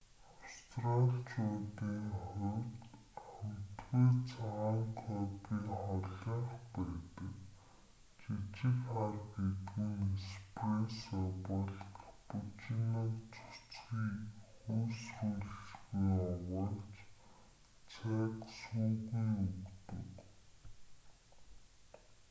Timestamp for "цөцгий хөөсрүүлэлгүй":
13.35-16.09